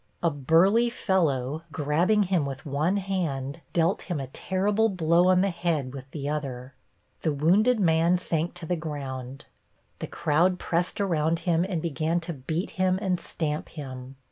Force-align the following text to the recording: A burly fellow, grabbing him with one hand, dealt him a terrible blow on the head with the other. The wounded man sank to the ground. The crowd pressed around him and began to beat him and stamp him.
A 0.23 0.31
burly 0.31 0.89
fellow, 0.89 1.61
grabbing 1.71 2.23
him 2.23 2.43
with 2.43 2.65
one 2.65 2.97
hand, 2.97 3.61
dealt 3.71 4.01
him 4.01 4.19
a 4.19 4.25
terrible 4.25 4.89
blow 4.89 5.27
on 5.27 5.41
the 5.41 5.51
head 5.51 5.93
with 5.93 6.09
the 6.09 6.27
other. 6.27 6.73
The 7.21 7.31
wounded 7.31 7.79
man 7.79 8.17
sank 8.17 8.55
to 8.55 8.65
the 8.65 8.75
ground. 8.75 9.45
The 9.99 10.07
crowd 10.07 10.57
pressed 10.57 10.99
around 10.99 11.41
him 11.45 11.63
and 11.63 11.83
began 11.83 12.19
to 12.21 12.33
beat 12.33 12.71
him 12.81 12.97
and 12.99 13.19
stamp 13.19 13.69
him. 13.69 14.15